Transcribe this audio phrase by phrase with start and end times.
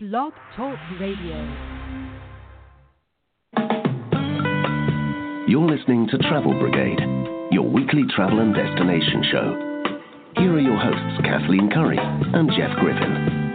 [0.00, 1.34] Blog Talk Radio.
[5.48, 7.00] You're listening to Travel Brigade,
[7.50, 9.82] your weekly travel and destination show.
[10.36, 13.47] Here are your hosts, Kathleen Curry and Jeff Griffin.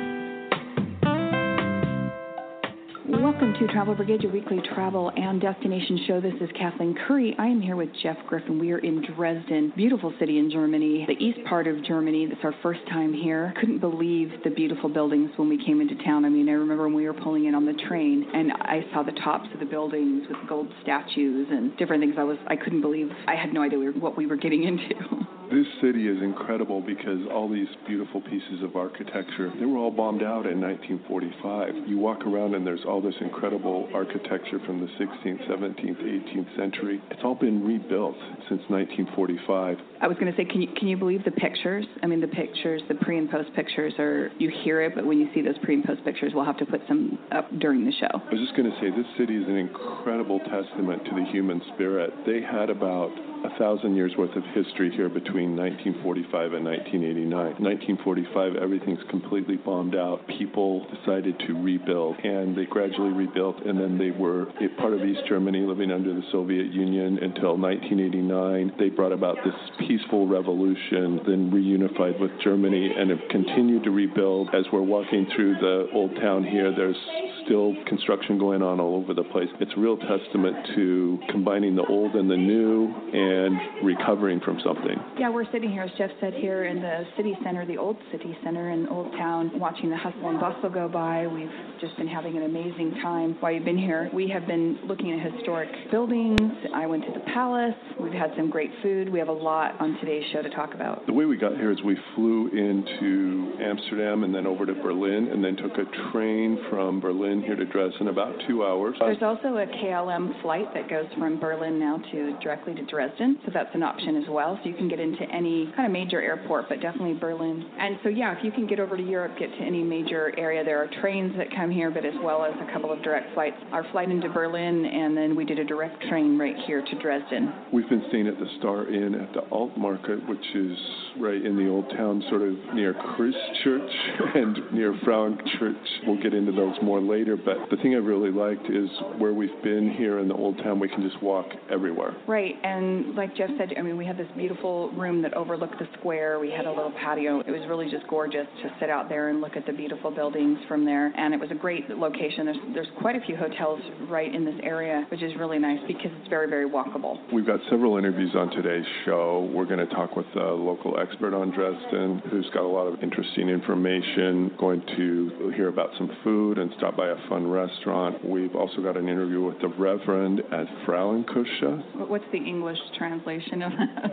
[3.68, 6.20] To Travel Brigade, your weekly travel and destination show.
[6.20, 7.34] This is Kathleen Curry.
[7.40, 8.60] I am here with Jeff Griffin.
[8.60, 12.28] We are in Dresden, beautiful city in Germany, the east part of Germany.
[12.30, 13.54] It's our first time here.
[13.62, 16.26] Couldn't believe the beautiful buildings when we came into town.
[16.26, 19.02] I mean, I remember when we were pulling in on the train and I saw
[19.02, 22.16] the tops of the buildings with gold statues and different things.
[22.18, 25.26] I was I couldn't believe I had no idea what we were getting into.
[25.52, 30.24] This city is incredible because all these beautiful pieces of architecture, they were all bombed
[30.24, 31.88] out in 1945.
[31.88, 37.02] You walk around and there's all this incredible architecture from the 16th, 17th, 18th century.
[37.12, 38.16] It's all been rebuilt
[38.50, 39.78] since 1945.
[40.02, 41.86] I was going to say, can you can you believe the pictures?
[42.02, 45.20] I mean, the pictures, the pre and post pictures are you hear it, but when
[45.20, 47.94] you see those pre and post pictures, we'll have to put some up during the
[47.94, 48.12] show.
[48.14, 51.62] I was just going to say, this city is an incredible testament to the human
[51.74, 52.12] spirit.
[52.26, 53.12] They had about
[53.46, 57.34] a thousand years worth of history here between 1945 and 1989.
[57.58, 60.26] 1945, everything's completely bombed out.
[60.38, 65.02] People decided to rebuild, and they gradually rebuilt, and then they were a part of
[65.02, 68.74] East Germany, living under the Soviet Union until 1989.
[68.78, 69.56] They brought about this
[69.88, 74.50] peaceful revolution, then reunified with Germany, and have continued to rebuild.
[74.54, 76.98] As we're walking through the old town here, there's
[77.46, 79.50] still construction going on all over the place.
[79.60, 84.96] It's a real testament to combining the old and the new and recovering from something.
[85.20, 88.38] Yeah, we're sitting here, as Jeff said, here in the city center, the old city
[88.44, 91.28] center in Old Town, watching the hustle and bustle go by.
[91.28, 91.50] We've
[91.80, 94.10] just been having an amazing time while you've been here.
[94.14, 96.40] We have been looking at historic buildings.
[96.74, 97.76] I went to the palace.
[98.00, 99.10] We've had some great food.
[99.10, 101.06] We have a lot on today's show to talk about.
[101.06, 105.30] The way we got here is we flew into Amsterdam and then over to Berlin
[105.32, 108.96] and then took a train from Berlin here to Dresden about two hours.
[109.00, 113.52] There's also a KLM flight that goes from Berlin now to directly to Dresden, so
[113.54, 114.60] that's an option as well.
[114.62, 117.66] So you can get into any kind of major airport, but definitely Berlin.
[117.80, 120.64] And so yeah, if you can get over to Europe, get to any major area,
[120.64, 123.58] there are trains that come here, but as well as a couple of direct flights.
[123.72, 127.54] Our flight into Berlin, and then we did a direct train right here to Dresden.
[127.72, 130.78] We've been staying at the Star Inn at the Alt Market, which is
[131.20, 133.92] right in the old town, sort of near Christchurch
[134.36, 136.08] and near Frauenkirch.
[136.08, 139.62] We'll get into those more later, but the thing I really liked is where we've
[139.64, 142.16] been here in the old town, we can just walk everywhere.
[142.28, 145.88] Right, and like Jeff said, I mean, we had this beautiful room that overlooked the
[146.00, 146.40] square.
[146.40, 147.40] We had a little patio.
[147.40, 150.60] It was really just gorgeous to sit out there and look at the beautiful buildings
[150.68, 151.14] from there.
[151.18, 152.46] And it was a great location.
[152.46, 153.80] There's there's quite a few hotels
[154.10, 157.18] right in this area, which is really nice because it's very very walkable.
[157.32, 159.50] We've got several interviews on today's show.
[159.54, 163.02] We're going to talk with a local expert on Dresden who's got a lot of
[163.02, 164.52] interesting information.
[164.60, 168.24] Going to hear about some food and stop by a fun restaurant.
[168.28, 172.08] We've also got an interview with the Reverend at Frauenkirche.
[172.10, 174.12] What's the English translation of that?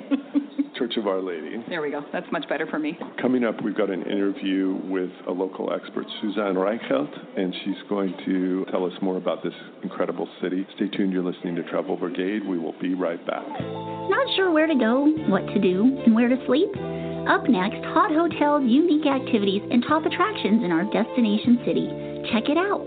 [0.76, 1.62] Church of Our Lady.
[1.68, 2.02] There we go.
[2.12, 2.98] That's much better for me.
[3.20, 8.14] Coming up, we've got an interview with a local expert, Suzanne Reichelt, and she's going
[8.24, 10.66] to tell us more about this incredible city.
[10.76, 11.12] Stay tuned.
[11.12, 12.46] You're listening to Travel Brigade.
[12.46, 13.46] We will be right back.
[13.48, 16.70] Not sure where to go, what to do, and where to sleep?
[17.28, 21.86] Up next, hot hotels, unique activities, and top attractions in our destination city.
[22.32, 22.86] Check it out.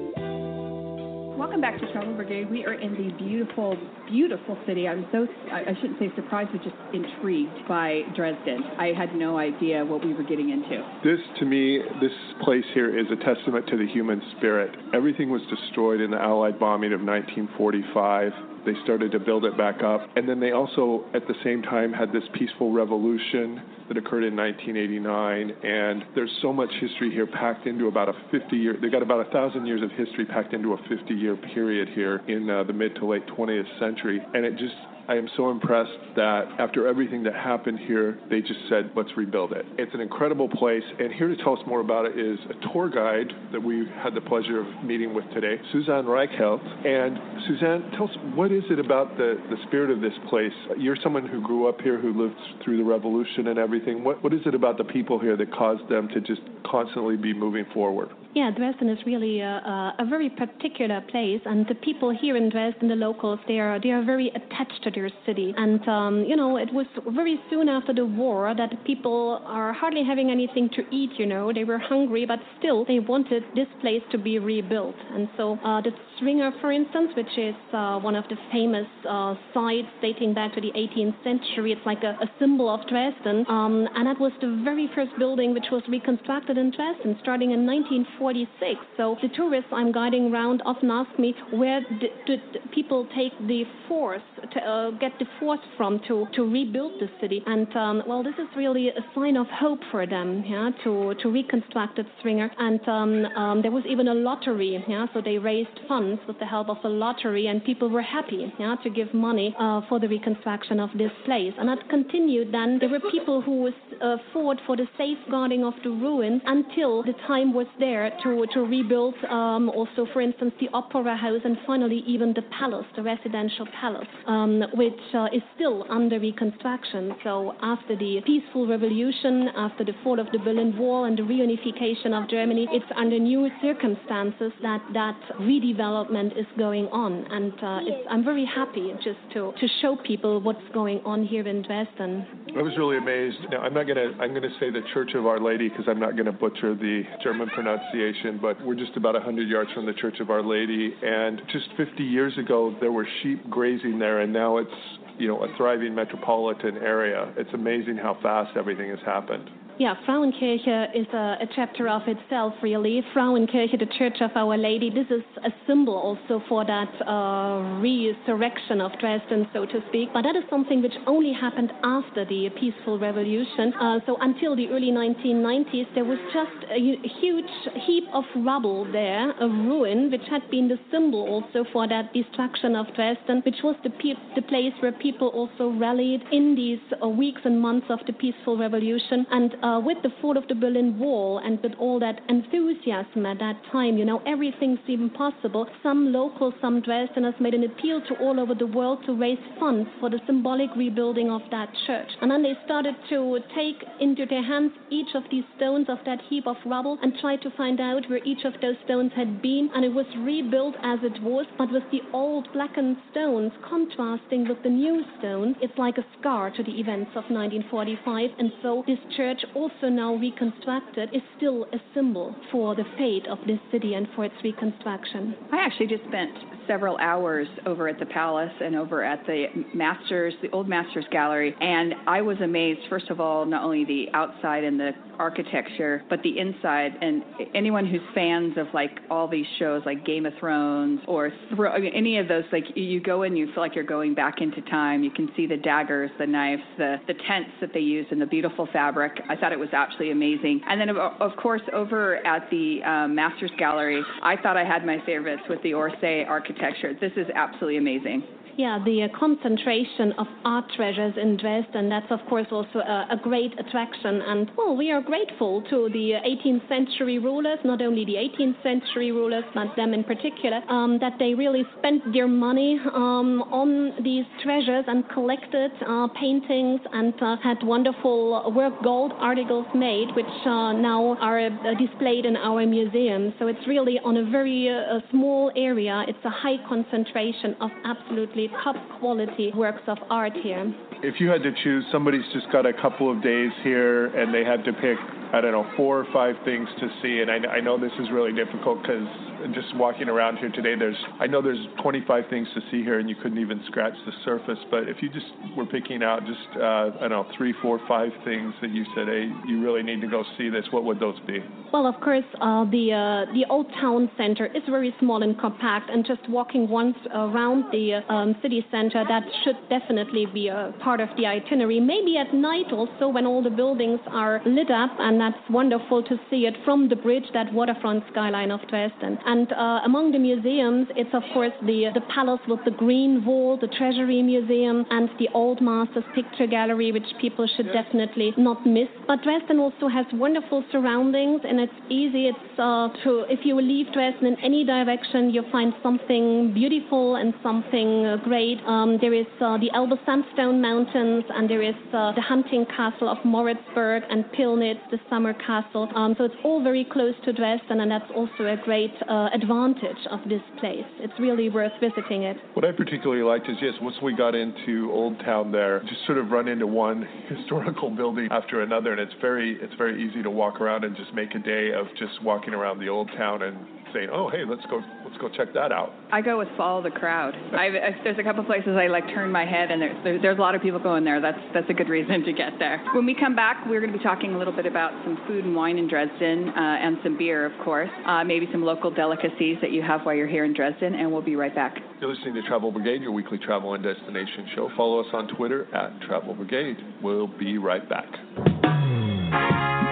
[1.37, 2.49] Welcome back to Travel Brigade.
[2.49, 3.75] We are in the beautiful,
[4.09, 4.87] beautiful city.
[4.87, 8.63] I'm so, I shouldn't say surprised, but just intrigued by Dresden.
[8.79, 10.79] I had no idea what we were getting into.
[11.03, 12.13] This, to me, this
[12.45, 14.73] place here is a testament to the human spirit.
[14.93, 18.31] Everything was destroyed in the Allied bombing of 1945.
[18.65, 20.07] They started to build it back up.
[20.15, 24.35] And then they also, at the same time, had this peaceful revolution that occurred in
[24.35, 25.51] 1989.
[25.63, 29.27] And there's so much history here packed into about a 50 year, they got about
[29.27, 32.73] a thousand years of history packed into a 50 year period here in uh, the
[32.73, 34.21] mid to late 20th century.
[34.33, 34.75] And it just,
[35.07, 39.51] I am so impressed that after everything that happened here, they just said, let's rebuild
[39.51, 39.65] it.
[39.77, 40.83] It's an incredible place.
[40.97, 44.15] And here to tell us more about it is a tour guide that we had
[44.15, 46.63] the pleasure of meeting with today, Suzanne Reichelt.
[46.87, 50.53] And Suzanne, tell us, what is it about the, the spirit of this place?
[50.77, 54.05] You're someone who grew up here, who lived through the revolution and everything.
[54.05, 57.33] What, what is it about the people here that caused them to just constantly be
[57.33, 58.09] moving forward?
[58.35, 62.87] Yeah, Dresden is really a, a, very particular place, and the people here in Dresden,
[62.87, 65.53] the locals, they are they are very attached to their city.
[65.55, 70.03] And um, you know, it was very soon after the war that people are hardly
[70.03, 71.11] having anything to eat.
[71.19, 74.95] You know, they were hungry, but still they wanted this place to be rebuilt.
[75.11, 79.35] And so uh, the Zwinger, for instance, which is uh, one of the famous uh,
[79.53, 83.87] sites dating back to the 18th century, it's like a, a symbol of Dresden, um,
[83.93, 88.22] and that was the very first building which was reconstructed in Dresden, starting in 1940.
[88.23, 88.79] 1946.
[88.97, 91.81] So the tourists I'm guiding around often ask me where
[92.25, 92.39] did,
[92.73, 94.21] people take the force
[94.53, 97.41] to uh, get the force from to, to rebuild the city.
[97.45, 101.29] And um, well, this is really a sign of hope for them, yeah, to to
[101.29, 102.49] reconstruct Zwinger.
[102.57, 106.45] And um, um, there was even a lottery, yeah, so they raised funds with the
[106.45, 110.07] help of a lottery, and people were happy, yeah, to give money uh, for the
[110.07, 111.53] reconstruction of this place.
[111.57, 112.53] And that continued.
[112.53, 117.03] Then there were people who was uh, fought for the safeguarding of the ruins until
[117.03, 119.15] the time was there to to rebuild.
[119.29, 124.07] Um, also, for instance, the opera house, and finally even the palace, the residential palace,
[124.27, 127.15] um, which uh, is still under reconstruction.
[127.23, 132.11] So after the peaceful revolution, after the fall of the Berlin Wall and the reunification
[132.13, 137.25] of Germany, it's under new circumstances that that redevelopment is going on.
[137.31, 141.61] And uh, I'm very happy just to, to show people what's going on here in
[141.61, 142.25] Dresden.
[142.57, 143.37] I was really amazed.
[143.49, 146.15] Now, I'm not gonna I'm gonna say the Church of Our Lady because I'm not
[146.17, 148.02] gonna butcher the German pronunciation,
[148.41, 152.03] but we're just about 100 yards from the Church of Our Lady, and just 50
[152.03, 154.69] years ago there were sheep grazing there, and now it's
[155.17, 157.33] you know a thriving metropolitan area.
[157.37, 159.49] It's amazing how fast everything has happened.
[159.79, 163.01] Yeah, Frauenkirche is a, a, chapter of itself, really.
[163.11, 168.81] Frauenkirche, the Church of Our Lady, this is a symbol also for that uh, resurrection
[168.81, 170.09] of Dresden, so to speak.
[170.13, 173.73] But that is something which only happened after the peaceful revolution.
[173.73, 177.45] Uh, so until the early 1990s, there was just a, huge
[177.87, 182.75] heap of rubble there, a ruin, which had been the symbol also for that destruction
[182.75, 187.07] of Dresden, which was the, pe- the place where people also rallied in these uh,
[187.07, 189.25] weeks and months of the peaceful revolution.
[189.31, 193.39] And uh, with the fall of the Berlin Wall and with all that enthusiasm at
[193.39, 195.65] that time, you know, everything seemed possible.
[195.81, 199.89] Some locals, some Dresdeners made an appeal to all over the world to raise funds
[200.01, 202.09] for the symbolic rebuilding of that church.
[202.21, 206.19] And then they started to take into their hands each of these stones of that
[206.29, 209.69] heap of rubble and try to find out where each of those stones had been.
[209.73, 214.61] And it was rebuilt as it was, but with the old blackened stones contrasting with
[214.63, 215.55] the new stones.
[215.61, 218.29] It's like a scar to the events of 1945.
[218.37, 223.37] And so this church also now reconstructed, is still a symbol for the fate of
[223.45, 225.35] this city and for its reconstruction.
[225.51, 226.31] I actually just spent
[226.67, 231.55] several hours over at the palace and over at the Masters, the old Masters Gallery,
[231.59, 236.21] and I was amazed, first of all, not only the outside and the architecture, but
[236.23, 236.91] the inside.
[237.01, 237.23] And
[237.53, 241.79] anyone who's fans of like all these shows like Game of Thrones or Thro- I
[241.79, 244.61] mean, any of those, like you go in, you feel like you're going back into
[244.63, 245.03] time.
[245.03, 248.25] You can see the daggers, the knives, the, the tents that they use, and the
[248.25, 249.11] beautiful fabric.
[249.29, 250.61] I thought it was absolutely amazing.
[250.67, 254.85] And then, of, of course, over at the um, Masters Gallery, I thought I had
[254.85, 256.52] my favorites with the Orsay architecture.
[256.99, 258.23] This is absolutely amazing.
[258.55, 263.17] Yeah, the uh, concentration of art treasures in Dresden, that's of course also a, a,
[263.17, 264.21] great attraction.
[264.21, 269.11] And well, we are grateful to the 18th century rulers, not only the 18th century
[269.11, 274.25] rulers, but them in particular, um, that they really spent their money um, on these
[274.43, 280.73] treasures and collected uh, paintings and uh, had wonderful work gold articles made, which uh,
[280.73, 283.33] now are uh, displayed in our museum.
[283.39, 286.05] So it's really on a very uh, small area.
[286.07, 290.73] It's a high concentration of absolutely top quality works of art here.
[291.01, 294.43] If you had to choose, somebody's just got a couple of days here and they
[294.43, 294.97] had to pick,
[295.33, 297.21] I don't know, four or five things to see.
[297.21, 299.07] And I, I know this is really difficult because
[299.51, 303.09] just walking around here today, there's I know there's 25 things to see here, and
[303.09, 304.59] you couldn't even scratch the surface.
[304.69, 305.25] But if you just
[305.57, 309.07] were picking out just uh, I don't know three, four, five things that you said,
[309.07, 311.39] hey, you really need to go see this, what would those be?
[311.73, 315.89] Well, of course, uh, the uh, the old town center is very small and compact,
[315.89, 320.99] and just walking once around the um, city center that should definitely be a part
[320.99, 321.79] of the itinerary.
[321.79, 326.15] Maybe at night also when all the buildings are lit up, and that's wonderful to
[326.29, 329.17] see it from the bridge, that waterfront skyline of Dresden.
[329.25, 333.61] And uh, among the museums, it's of course the the palace with the green vault,
[333.61, 337.75] the Treasury Museum, and the Old Masters Picture Gallery, which people should yes.
[337.79, 338.89] definitely not miss.
[339.07, 342.27] But Dresden also has wonderful surroundings, and it's easy.
[342.27, 347.33] It's uh, to if you leave Dresden in any direction, you find something beautiful and
[347.41, 348.59] something uh, great.
[348.67, 353.07] Um, there is uh, the Elbe Sandstone Mountains, and there is uh, the hunting castle
[353.07, 355.89] of Moritzburg and Pillnitz, the summer castle.
[355.95, 359.97] Um, so it's all very close to Dresden, and that's also a great uh, advantage
[360.09, 360.85] of this place.
[360.99, 362.37] It's really worth visiting it.
[362.53, 366.17] What I particularly liked is yes, once we got into Old Town there, just sort
[366.17, 370.29] of run into one historical building after another, and it's very it's very easy to
[370.29, 373.57] walk around and just make a day of just walking around the Old Town and
[373.93, 376.91] saying, "Oh, hey, let's go, let's go check that out." I go with follow the
[376.91, 377.35] crowd.
[377.53, 377.73] I've,
[378.03, 380.55] there's a couple places I like turn my head, and there's, there's there's a lot
[380.55, 381.21] of people going there.
[381.21, 382.83] That's that's a good reason to get there.
[382.93, 385.45] When we come back, we're going to be talking a little bit about some food
[385.45, 387.89] and wine in Dresden, uh, and some beer, of course.
[388.05, 391.21] Uh, maybe some local delicacies that you have while you're here in Dresden, and we'll
[391.21, 391.77] be right back.
[391.99, 394.69] You're listening to Travel Brigade, your weekly travel and destination show.
[394.75, 396.77] Follow us on Twitter at Travel Brigade.
[397.01, 398.07] We'll be right back.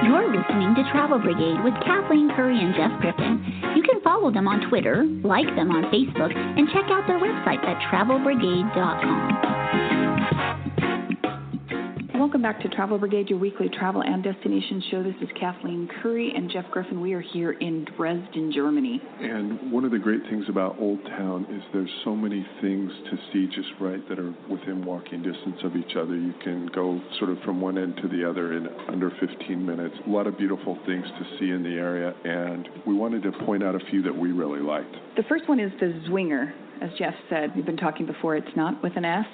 [0.04, 3.42] You're listening to Travel Brigade with Kathleen Curry and Jeff Griffin.
[3.76, 7.64] You can follow them on Twitter, like them on Facebook, and check out their website
[7.64, 10.61] at travelbrigade.com.
[12.22, 15.02] Welcome back to Travel Brigade, your weekly travel and destination show.
[15.02, 17.02] This is Kathleen Curry and Jeff Griffin.
[17.02, 19.02] We are here in Dresden, Germany.
[19.20, 23.18] And one of the great things about Old Town is there's so many things to
[23.34, 26.16] see just right that are within walking distance of each other.
[26.16, 29.96] You can go sort of from one end to the other in under 15 minutes.
[30.06, 33.64] A lot of beautiful things to see in the area, and we wanted to point
[33.64, 34.96] out a few that we really liked.
[35.18, 36.54] The first one is the Zwinger.
[36.84, 39.26] As Jeff said, we've been talking before, it's not with an S.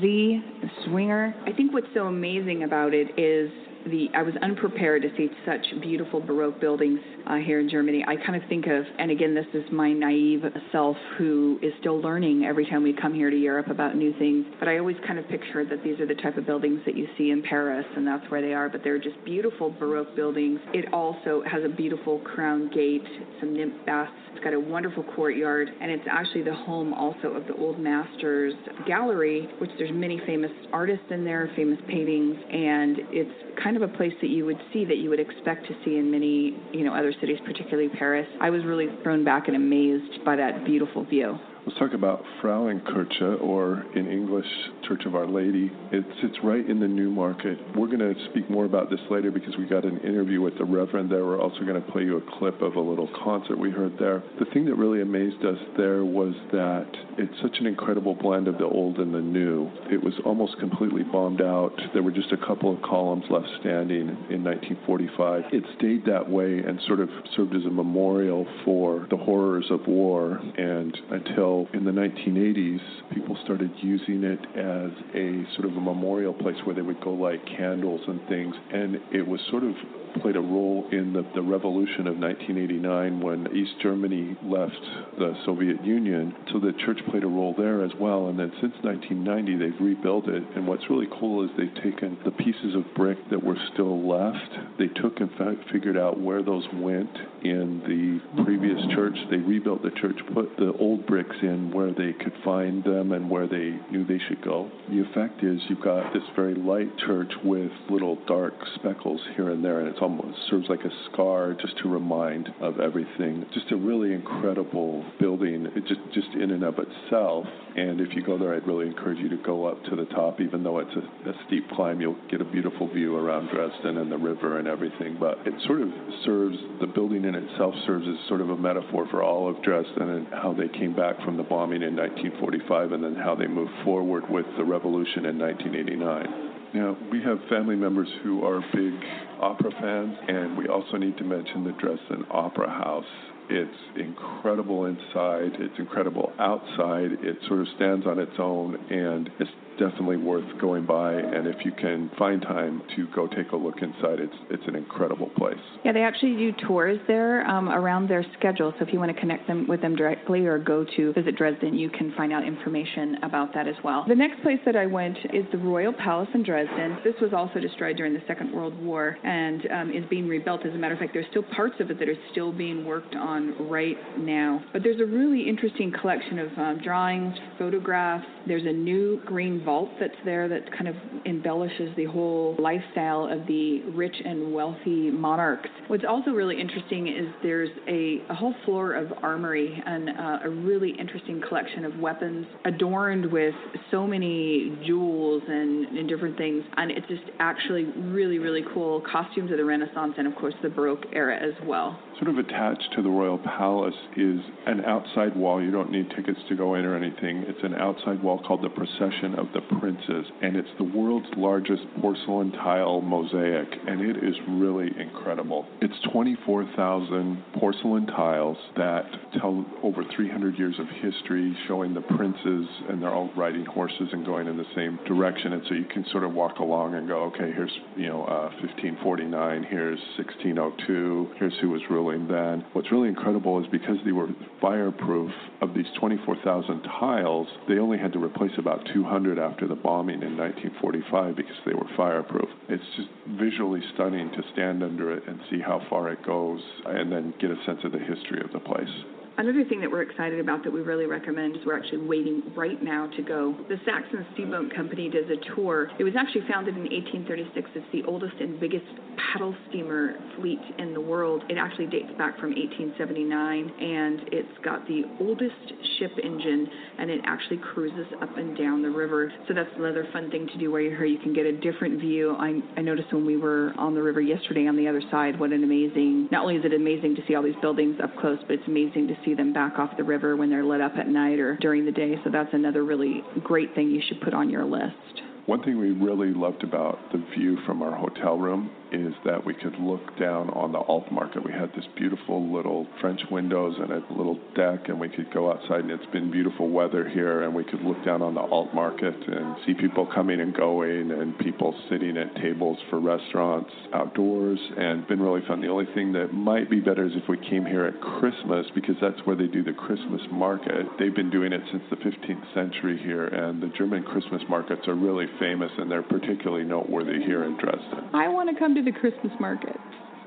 [0.00, 0.42] Z,
[0.84, 1.34] swinger.
[1.46, 3.50] I think what's so amazing about it is
[3.86, 8.04] the I was unprepared to see such beautiful Baroque buildings uh, here in Germany.
[8.06, 12.00] I kind of think of, and again, this is my naive self who is still
[12.00, 14.46] learning every time we come here to Europe about new things.
[14.58, 17.06] But I always kind of picture that these are the type of buildings that you
[17.16, 18.68] see in Paris, and that's where they are.
[18.68, 20.60] But they're just beautiful Baroque buildings.
[20.72, 23.04] It also has a beautiful crown gate,
[23.40, 24.12] some nymph baths.
[24.32, 28.54] It's got a wonderful courtyard, and it's actually the home also of the Old Masters
[28.86, 33.88] Gallery, which there's many famous artists in there, famous paintings, and it's kind of a
[33.88, 36.94] place that you would see that you would expect to see in many, you know,
[36.94, 38.26] other cities, particularly Paris.
[38.40, 41.38] I was really thrown back and amazed by that beautiful view.
[41.66, 44.44] Let's talk about Frauenkirche, or in English,
[44.86, 45.72] Church of Our Lady.
[45.92, 47.56] It sits right in the New Market.
[47.74, 50.66] We're going to speak more about this later because we got an interview with the
[50.66, 51.24] Reverend there.
[51.24, 54.22] We're also going to play you a clip of a little concert we heard there.
[54.38, 58.58] The thing that really amazed us there was that it's such an incredible blend of
[58.58, 59.70] the old and the new.
[59.90, 61.72] It was almost completely bombed out.
[61.94, 65.44] There were just a couple of columns left standing in 1945.
[65.50, 69.80] It stayed that way and sort of served as a memorial for the horrors of
[69.86, 72.80] war and until in the 1980s,
[73.12, 77.10] people started using it as a sort of a memorial place where they would go
[77.10, 78.54] light candles and things.
[78.72, 79.74] And it was sort of
[80.20, 84.78] played a role in the, the revolution of 1989 when East Germany left
[85.18, 86.34] the Soviet Union.
[86.52, 88.28] So the church played a role there as well.
[88.28, 90.42] And then since 1990, they've rebuilt it.
[90.54, 94.78] And what's really cool is they've taken the pieces of brick that were still left,
[94.78, 97.10] they took and fa- figured out where those went
[97.42, 99.16] in the previous church.
[99.30, 103.30] They rebuilt the church, put the old bricks in where they could find them and
[103.30, 104.70] where they knew they should go.
[104.90, 109.64] The effect is you've got this very light church with little dark speckles here and
[109.64, 113.46] there, and it's almost serves like a scar just to remind of everything.
[113.54, 117.46] Just a really incredible building, it just just in and of itself.
[117.76, 120.40] And if you go there, I'd really encourage you to go up to the top,
[120.40, 122.00] even though it's a, a steep climb.
[122.00, 125.16] You'll get a beautiful view around Dresden and the river and everything.
[125.18, 125.88] But it sort of
[126.24, 130.08] serves the building in itself serves as sort of a metaphor for all of Dresden
[130.08, 133.72] and how they came back from the bombing in 1945 and then how they moved
[133.84, 136.54] forward with the revolution in 1989.
[136.74, 138.94] Now, we have family members who are big
[139.40, 143.04] opera fans, and we also need to mention the Dresden Opera House.
[143.48, 147.12] It's incredible inside, it's incredible outside.
[147.22, 151.14] It sort of stands on its own, and it's definitely worth going by.
[151.14, 154.76] And if you can find time to go take a look inside, it's it's an
[154.76, 155.58] incredible place.
[155.84, 158.72] Yeah, they actually do tours there um, around their schedule.
[158.78, 161.74] So if you want to connect them with them directly or go to visit Dresden,
[161.74, 164.04] you can find out information about that as well.
[164.06, 166.98] The next place that I went is the Royal Palace in Dresden.
[167.04, 170.64] This was also destroyed during the Second World War and um, is being rebuilt.
[170.66, 173.14] As a matter of fact, there's still parts of it that are still being worked
[173.14, 174.62] on right now.
[174.72, 178.26] But there's a really interesting collection of um, drawings, photographs.
[178.46, 180.94] There's a new green vault that's there that kind of
[181.26, 185.68] embellishes the whole lifestyle of the rich and wealthy monarchs.
[185.88, 190.50] What's also really interesting is there's a, a whole floor of armory and uh, a
[190.50, 193.54] really interesting collection of weapons adorned with
[193.90, 196.64] so many jewels and, and different things.
[196.76, 200.68] And it's just actually really, really cool costumes of the Renaissance and, of course, the
[200.68, 201.98] Baroque era as well.
[202.18, 205.62] Sort of attached to the Royal Palace is an outside wall.
[205.62, 207.44] You don't need tickets to go in or anything.
[207.46, 211.82] It's an outside wall called the Procession of the Princes, and it's the world's largest
[212.00, 215.66] porcelain tile mosaic, and it is really incredible.
[215.80, 219.04] It's 24,000 porcelain tiles that
[219.40, 224.24] tell over 300 years of history, showing the princes, and they're all riding horses and
[224.24, 225.52] going in the same direction.
[225.52, 228.48] And so you can sort of walk along and go, okay, here's you know uh,
[228.64, 232.64] 1549, here's 1602, here's who was ruling then.
[232.72, 234.28] What's really incredible is because they were
[234.60, 240.22] fireproof, of these 24,000 tiles, they only had to replace about 200 after the bombing
[240.22, 242.48] in 1945 because they were fireproof.
[242.68, 247.10] It's just visually stunning to stand under it and see how far it goes and
[247.10, 248.88] then get a sense of the history of the place.
[249.36, 252.80] Another thing that we're excited about that we really recommend is we're actually waiting right
[252.80, 253.56] now to go.
[253.68, 255.90] The Saxon Steamboat Company does a tour.
[255.98, 257.70] It was actually founded in 1836.
[257.74, 258.86] It's the oldest and biggest
[259.32, 261.42] paddle steamer fleet in the world.
[261.48, 265.66] It actually dates back from 1879 and it's got the oldest
[265.98, 269.32] ship engine and it actually cruises up and down the river.
[269.48, 271.06] So that's another fun thing to do where you're here.
[271.06, 272.36] You can get a different view.
[272.38, 275.50] I, I noticed when we were on the river yesterday on the other side, what
[275.50, 278.52] an amazing, not only is it amazing to see all these buildings up close, but
[278.52, 281.38] it's amazing to see them back off the river when they're lit up at night
[281.38, 282.16] or during the day.
[282.24, 285.22] So that's another really great thing you should put on your list.
[285.46, 289.54] One thing we really loved about the view from our hotel room is that we
[289.54, 291.44] could look down on the alt market.
[291.44, 295.50] We had this beautiful little French windows and a little deck, and we could go
[295.50, 298.72] outside, and it's been beautiful weather here, and we could look down on the alt
[298.74, 304.58] market and see people coming and going, and people sitting at tables for restaurants outdoors,
[304.76, 305.60] and been really fun.
[305.60, 308.96] The only thing that might be better is if we came here at Christmas because
[309.00, 310.86] that's where they do the Christmas market.
[310.98, 314.94] They've been doing it since the 15th century here, and the German Christmas markets are
[314.94, 318.10] really famous, and they're particularly noteworthy here in Dresden.
[318.12, 319.76] I want to come to the Christmas market.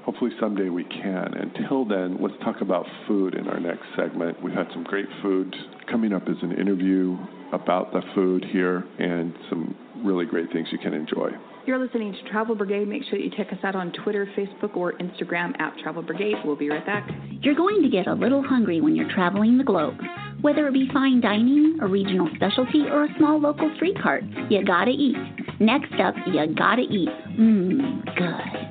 [0.06, 1.34] Hopefully someday we can.
[1.34, 4.42] Until then, let's talk about food in our next segment.
[4.42, 5.54] We've had some great food.
[5.92, 7.18] Coming up is an interview
[7.52, 11.32] about the food here and some really great things you can enjoy.
[11.66, 12.88] You're listening to Travel Brigade.
[12.88, 16.36] Make sure that you check us out on Twitter, Facebook, or Instagram at Travel Brigade.
[16.46, 17.10] We'll be right back.
[17.42, 19.96] You're going to get a little hungry when you're traveling the globe.
[20.40, 24.64] Whether it be fine dining, a regional specialty, or a small local street cart, you
[24.64, 25.18] gotta eat.
[25.60, 27.10] Next up, you gotta eat.
[27.40, 28.67] Mmm, good.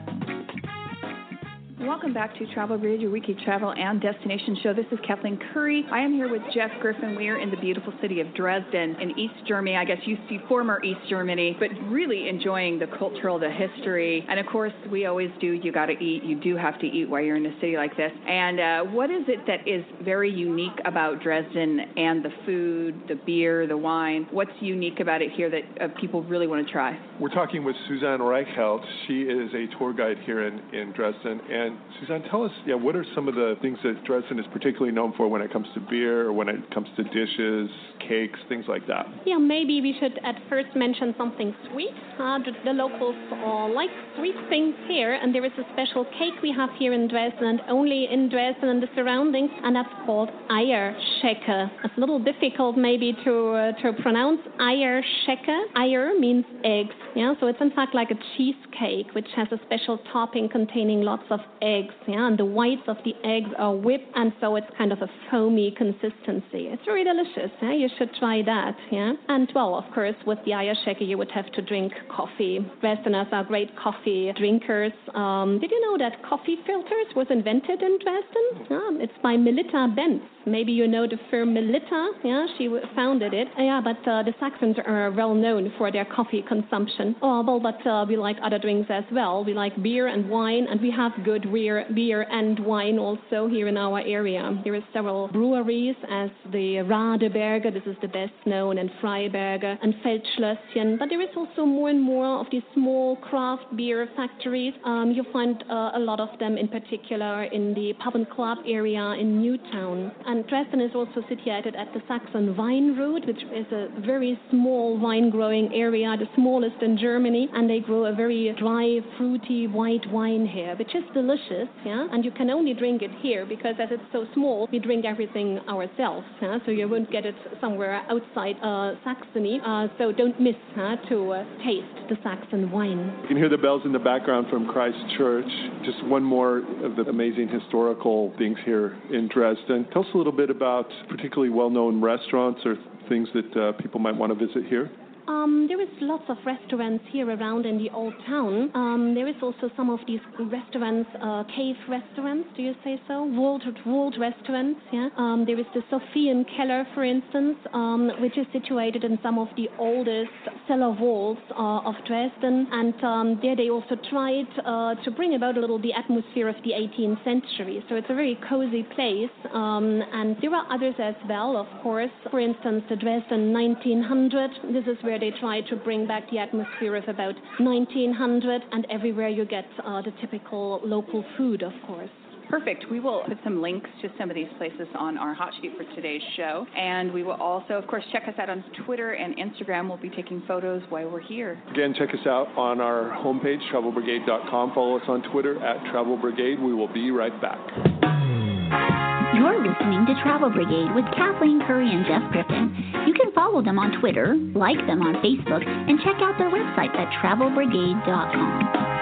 [1.86, 4.74] Welcome back to Travel Brigade, your weekly travel and destination show.
[4.74, 5.84] This is Kathleen Curry.
[5.92, 7.14] I am here with Jeff Griffin.
[7.14, 9.76] We are in the beautiful city of Dresden in East Germany.
[9.76, 14.26] I guess you see former East Germany, but really enjoying the cultural, the history.
[14.28, 15.52] And of course, we always do.
[15.52, 16.24] You got to eat.
[16.24, 18.10] You do have to eat while you're in a city like this.
[18.26, 23.14] And uh, what is it that is very unique about Dresden and the food, the
[23.14, 24.26] beer, the wine?
[24.32, 26.98] What's unique about it here that uh, people really want to try?
[27.20, 28.84] We're talking with Suzanne Reichelt.
[29.06, 31.40] She is a tour guide here in, in Dresden.
[31.48, 34.92] And Suzanne, tell us, yeah, what are some of the things that Dresden is particularly
[34.92, 37.70] known for when it comes to beer, or when it comes to dishes,
[38.06, 39.06] cakes, things like that?
[39.24, 41.94] Yeah, maybe we should at first mention something sweet.
[42.20, 46.34] Uh, the, the locals uh, like sweet things here, and there is a special cake
[46.42, 51.70] we have here in Dresden, only in Dresden and the surroundings, and that's called Eierschecke.
[51.84, 54.40] It's a little difficult maybe to uh, to pronounce.
[54.60, 55.76] Eierschecke.
[55.76, 57.34] Eier means eggs, yeah.
[57.40, 61.40] So it's in fact like a cheesecake, which has a special topping containing lots of
[61.60, 61.65] eggs,
[62.06, 62.26] yeah.
[62.26, 65.74] And the whites of the eggs are whipped, and so it's kind of a foamy
[65.76, 66.68] consistency.
[66.72, 67.50] It's very delicious.
[67.62, 67.74] Yeah?
[67.74, 68.76] You should try that.
[68.90, 69.12] Yeah.
[69.28, 72.58] And well, of course, with the Eierschecke, you would have to drink coffee.
[72.82, 74.92] Westerners are great coffee drinkers.
[75.14, 78.66] Um, did you know that coffee filters was invented in Dresden?
[78.70, 80.22] Yeah, it's by Melitta Benz.
[80.46, 82.10] Maybe you know the firm Melitta.
[82.22, 83.48] Yeah, she founded it.
[83.58, 87.16] Yeah, but uh, the Saxons are well known for their coffee consumption.
[87.20, 89.44] Oh, well, but uh, we like other drinks as well.
[89.44, 93.66] We like beer and wine, and we have good beer, beer and wine also here
[93.66, 94.44] in our area.
[94.62, 99.94] There are several breweries, as the Radeberger, this is the best known, and Freiberger and
[100.02, 100.98] Feldschlösschen.
[100.98, 104.74] But there is also more and more of these small craft beer factories.
[104.84, 108.58] Um, you find uh, a lot of them, in particular, in the pub and club
[108.66, 110.12] area in Newtown.
[110.26, 114.98] And Dresden is also situated at the Saxon Wine Route, which is a very small
[114.98, 117.48] wine growing area, the smallest in Germany.
[117.54, 121.35] And they grow a very dry, fruity white wine here, which is delicious.
[121.84, 125.04] Yeah, and you can only drink it here because as it's so small, we drink
[125.04, 126.26] everything ourselves.
[126.40, 126.58] Yeah?
[126.64, 129.60] So you won't get it somewhere outside uh, Saxony.
[129.64, 133.18] Uh, so don't miss huh, to uh, taste the Saxon wine.
[133.22, 135.48] You can hear the bells in the background from Christ Church.
[135.84, 139.86] Just one more of the amazing historical things here in Dresden.
[139.92, 142.76] Tell us a little bit about particularly well known restaurants or
[143.08, 144.90] things that uh, people might want to visit here.
[145.28, 148.70] Um, there is lots of restaurants here around in the old town.
[148.74, 152.48] Um, there is also some of these restaurants, uh, cave restaurants.
[152.56, 153.24] Do you say so?
[153.24, 154.80] World world restaurants.
[154.92, 155.08] Yeah.
[155.16, 159.48] Um, there is the Sophian Keller, for instance, um, which is situated in some of
[159.56, 160.30] the oldest
[160.68, 165.56] cellar walls uh, of Dresden, and um, there they also tried uh, to bring about
[165.56, 167.84] a little the atmosphere of the 18th century.
[167.88, 172.10] So it's a very cozy place, um, and there are others as well, of course.
[172.30, 174.50] For instance, the Dresden 1900.
[174.72, 179.28] This is where they try to bring back the atmosphere of about 1900, and everywhere
[179.28, 182.10] you get uh, the typical local food, of course.
[182.48, 182.84] Perfect.
[182.90, 185.82] We will put some links to some of these places on our hot sheet for
[185.96, 186.66] today's show.
[186.76, 189.88] And we will also, of course, check us out on Twitter and Instagram.
[189.88, 191.60] We'll be taking photos while we're here.
[191.72, 194.74] Again, check us out on our homepage, travelbrigade.com.
[194.74, 196.60] Follow us on Twitter at Travel Brigade.
[196.60, 198.95] We will be right back.
[199.36, 202.72] You're listening to Travel Brigade with Kathleen Curry and Jeff Griffin.
[203.06, 206.96] You can follow them on Twitter, like them on Facebook, and check out their website
[206.96, 208.96] at travelbrigade.com.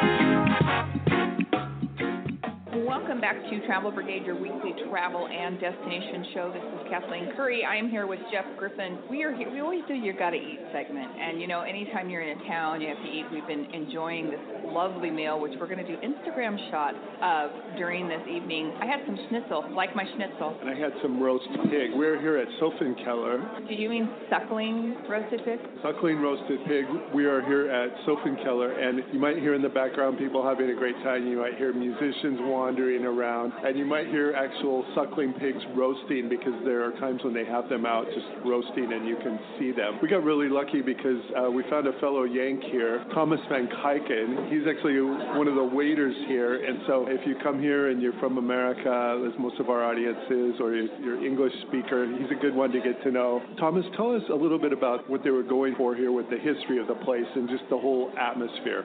[2.85, 6.51] Welcome back to Travel Brigade, your weekly travel and destination show.
[6.51, 7.65] This is Kathleen Curry.
[7.65, 8.99] I am here with Jeff Griffin.
[9.09, 9.53] We are here.
[9.53, 12.81] We always do your gotta eat segment, and you know, anytime you're in a town,
[12.81, 13.27] you have to eat.
[13.31, 14.41] We've been enjoying this
[14.73, 18.73] lovely meal, which we're going to do Instagram shots of during this evening.
[18.81, 20.57] I had some schnitzel, like my schnitzel.
[20.61, 21.91] And I had some roast pig.
[21.95, 23.69] We're here at Sophienkeller.
[23.69, 25.59] Do you mean suckling roasted pig?
[25.83, 26.85] Suckling roasted pig.
[27.15, 30.75] We are here at Sophienkeller, and you might hear in the background people having a
[30.75, 31.27] great time.
[31.27, 36.55] You might hear musicians wandering around, and you might hear actual suckling pigs roasting because
[36.65, 39.99] there are times when they have them out just roasting and you can see them.
[40.03, 44.51] We got really lucky because uh, we found a fellow Yank here, Thomas Van Kyken.
[44.55, 48.17] He's actually one of the waiters here, and so if you come here and you're
[48.21, 52.55] from America, as most of our audience is, or you're, English speaker, he's a good
[52.55, 53.43] one to get to know.
[53.59, 56.39] Thomas, tell us a little bit about what they were going for here with the
[56.39, 58.85] history of the place and just the whole atmosphere.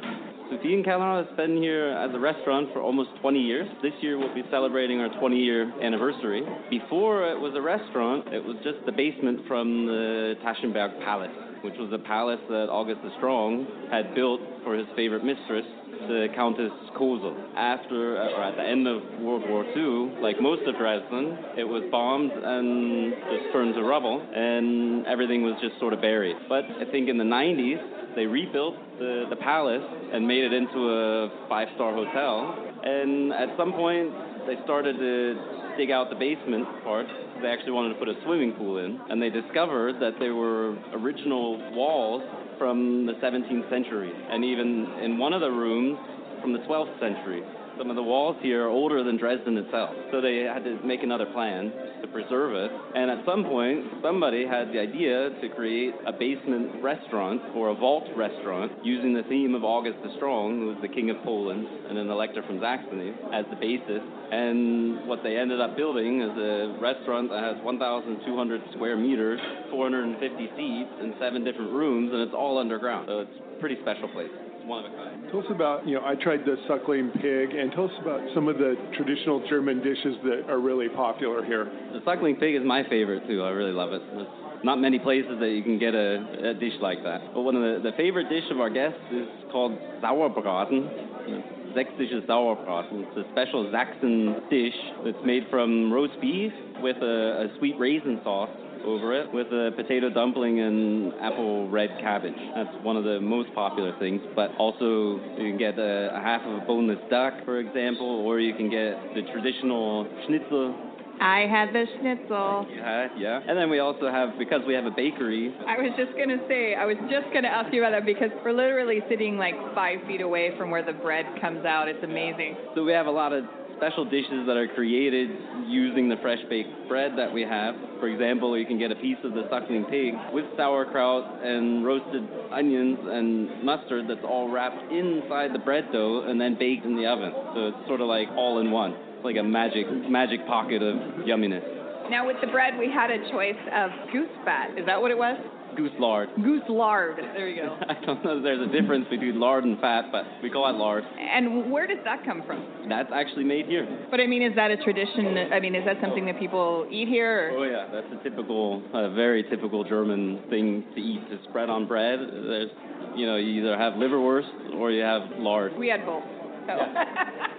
[0.51, 3.67] Sophienkeller has been here as a restaurant for almost 20 years.
[3.84, 6.41] This year we'll be celebrating our 20 year anniversary.
[6.71, 11.29] Before it was a restaurant, it was just the basement from the Taschenberg Palace,
[11.63, 15.65] which was a palace that August the Strong had built for his favorite mistress,
[16.08, 17.36] the Countess Kosel.
[17.56, 21.67] After, uh, or at the end of World War II, like most of Dresden, it
[21.67, 26.38] was bombed and just turned to rubble, and everything was just sort of buried.
[26.48, 30.80] But I think in the 90s, they rebuilt the, the palace and made it into
[30.89, 32.56] a five-star hotel.
[32.84, 34.12] And at some point,
[34.48, 37.06] they started to dig out the basement part.
[37.41, 40.75] They actually wanted to put a swimming pool in, and they discovered that there were
[40.93, 42.21] original walls
[42.58, 45.97] from the 17th century, and even in one of the rooms
[46.41, 47.43] from the 12th century.
[47.78, 51.02] Some of the walls here are older than Dresden itself, so they had to make
[51.02, 51.71] another plan
[52.12, 52.72] preserve it.
[52.95, 57.76] And at some point, somebody had the idea to create a basement restaurant or a
[57.76, 61.67] vault restaurant using the theme of August the Strong, who was the king of Poland
[61.89, 64.02] and an elector from Saxony, as the basis.
[64.32, 69.39] And what they ended up building is a restaurant that has 1,200 square meters,
[69.72, 73.08] 450 seats, and seven different rooms, and it's all underground.
[73.08, 74.49] So it's a pretty special place.
[74.69, 75.25] One of a kind.
[75.32, 78.47] Tell us about, you know, I tried the suckling pig, and tell us about some
[78.47, 81.65] of the traditional German dishes that are really popular here.
[81.65, 83.41] The suckling pig is my favorite too.
[83.41, 84.01] I really love it.
[84.13, 84.27] There's
[84.63, 87.34] not many places that you can get a, a dish like that.
[87.34, 91.73] But one of the, the favorite dish of our guests is called Sauerbraten.
[91.73, 93.05] Sächsische Sauerbraten.
[93.10, 98.21] It's a special Saxon dish that's made from roast beef with a, a sweet raisin
[98.23, 98.49] sauce
[98.86, 102.38] over it with a potato dumpling and apple red cabbage.
[102.56, 104.22] That's one of the most popular things.
[104.36, 108.39] But also, you can get a, a half of a boneless duck, for example, or
[108.39, 110.76] you can get the traditional schnitzel.
[111.22, 112.65] I had the schnitzel.
[112.72, 113.42] Yeah, yeah.
[113.46, 116.39] And then we also have, because we have a bakery, I was just going to
[116.48, 119.56] say, I was just going to ask you about that because we're literally sitting like
[119.76, 121.89] five feet away from where the bread comes out.
[121.89, 122.56] It's amazing.
[122.74, 123.44] So we have a lot of
[123.80, 125.30] special dishes that are created
[125.68, 127.76] using the fresh baked bread that we have.
[128.00, 132.28] For example, you can get a piece of the suckling pig with sauerkraut and roasted
[132.52, 137.06] onions and mustard that's all wrapped inside the bread dough and then baked in the
[137.06, 137.32] oven.
[137.56, 138.92] So it's sort of like all in one.
[139.15, 141.79] It's like a magic magic pocket of yumminess.
[142.10, 144.78] Now with the bread, we had a choice of goose fat.
[144.78, 145.38] Is that what it was?
[145.76, 146.30] Goose lard.
[146.43, 147.17] Goose lard.
[147.36, 147.78] There you go.
[147.89, 150.74] I don't know if there's a difference between lard and fat, but we call it
[150.74, 151.04] lard.
[151.04, 152.88] And where does that come from?
[152.89, 154.08] That's actually made here.
[154.10, 155.38] But I mean, is that a tradition?
[155.54, 157.52] I mean, is that something that people eat here?
[157.54, 157.58] Or?
[157.60, 161.30] Oh yeah, that's a typical, a very typical German thing to eat.
[161.30, 162.19] To spread on bread.
[162.19, 162.72] There's,
[163.15, 165.78] you know, you either have liverwurst or you have lard.
[165.78, 166.24] We had both.
[166.65, 166.74] So.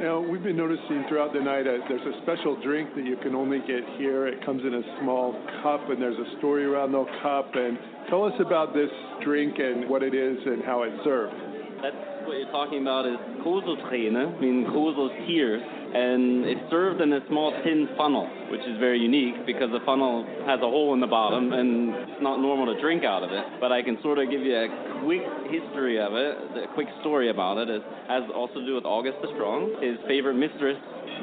[0.00, 3.36] Know, we've been noticing throughout the night uh, there's a special drink that you can
[3.36, 4.26] only get here.
[4.26, 7.50] It comes in a small cup, and there's a story around the cup.
[7.54, 7.78] And
[8.10, 8.90] tell us about this
[9.22, 11.34] drink and what it is and how it's served.
[11.80, 17.20] That's what you're talking about is Koselträne, meaning Kosel's tears, and it's served in a
[17.28, 21.06] small tin funnel, which is very unique because the funnel has a hole in the
[21.06, 23.44] bottom and it's not normal to drink out of it.
[23.60, 24.68] But I can sort of give you a
[25.04, 27.68] quick history of it, a quick story about it.
[27.68, 29.82] It has also to do with August the Strong.
[29.82, 30.78] His favorite mistress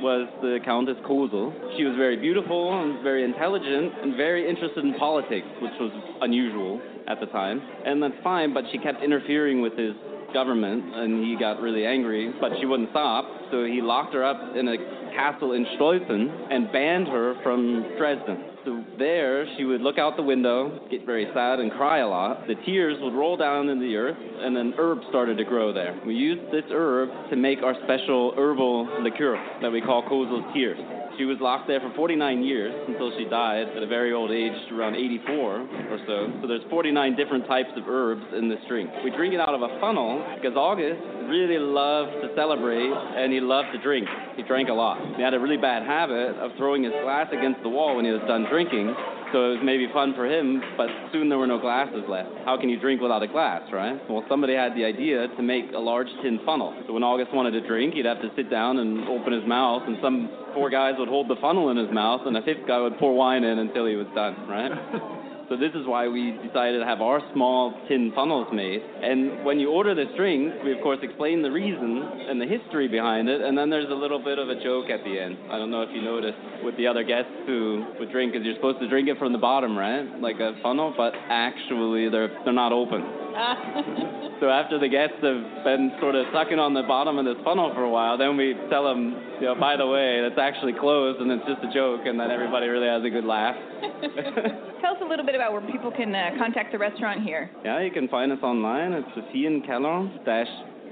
[0.05, 1.49] was the Countess Kosel.
[1.77, 6.79] She was very beautiful and very intelligent and very interested in politics, which was unusual
[7.07, 7.61] at the time.
[7.85, 9.95] And that's fine, but she kept interfering with his
[10.33, 13.25] government and he got really angry, but she wouldn't stop.
[13.51, 14.77] So he locked her up in a
[15.15, 18.45] castle in Stolpen and banned her from Dresden.
[18.65, 22.45] So there, she would look out the window, get very sad, and cry a lot.
[22.47, 25.99] The tears would roll down in the earth, and then herbs started to grow there.
[26.05, 30.77] We used this herb to make our special herbal liqueur that we call Kosel's Tears.
[31.19, 34.55] She was locked there for 49 years until she died at a very old age,
[34.71, 36.31] around 84 or so.
[36.39, 38.89] So there's 49 different types of herbs in this drink.
[39.03, 43.41] We drink it out of a funnel because August really loved to celebrate and he
[43.41, 44.07] loved to drink.
[44.37, 44.95] He drank a lot.
[45.17, 48.11] He had a really bad habit of throwing his glass against the wall when he
[48.11, 48.95] was done drinking.
[49.31, 52.29] So it was maybe fun for him, but soon there were no glasses left.
[52.45, 53.97] How can you drink without a glass, right?
[54.09, 56.73] Well, somebody had the idea to make a large tin funnel.
[56.87, 59.83] So when August wanted to drink, he'd have to sit down and open his mouth,
[59.85, 62.81] and some four guys would hold the funnel in his mouth, and a fifth guy
[62.81, 64.71] would pour wine in until he was done, right?
[65.49, 68.81] So this is why we decided to have our small tin funnels made.
[69.01, 72.87] And when you order this drink, we of course explain the reason and the history
[72.87, 75.37] behind it, and then there's a little bit of a joke at the end.
[75.49, 78.55] I don't know if you noticed with the other guests who would drink, because you're
[78.61, 82.53] supposed to drink it from the bottom, right, like a funnel, but actually they're they're
[82.53, 83.01] not open.
[84.39, 87.73] so after the guests have been sort of sucking on the bottom of this funnel
[87.73, 91.19] for a while, then we tell them, you know, by the way, it's actually closed
[91.21, 93.57] and it's just a joke, and then everybody really has a good laugh.
[94.81, 97.49] Tell us a little bit about where people can uh, contact the restaurant here.
[97.65, 100.47] Yeah, you can find us online It's at Sophienkeller dash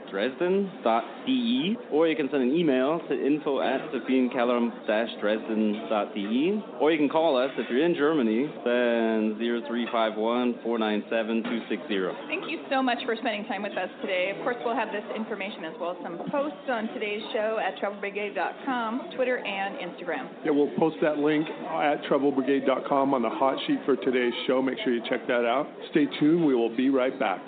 [0.10, 7.38] dresden.de or you can send an email to info at sophienkeller-dresden.de or you can call
[7.38, 12.28] us if you're in Germany, then 0351-497-260.
[12.28, 14.34] Thank you so much for spending time with us today.
[14.36, 17.78] Of course, we'll have this information as well as some posts on today's show at
[17.82, 20.30] travelbrigade.com, Twitter, and Instagram.
[20.46, 24.62] Yeah, we'll post that link at travelbrigade.com on the hot sheet for today's show.
[24.62, 25.68] Make sure you check that out.
[25.92, 26.46] Stay tuned.
[26.46, 27.40] We will be right back.